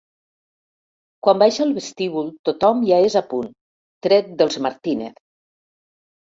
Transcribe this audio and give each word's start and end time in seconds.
Quan 1.27 1.41
baixa 1.43 1.61
al 1.65 1.73
vestíbul 1.75 2.31
tothom 2.49 2.81
ja 2.87 2.97
és 3.11 3.19
a 3.21 3.23
punt, 3.35 3.53
tret 4.09 4.33
dels 4.41 4.59
Martínez. 4.69 5.17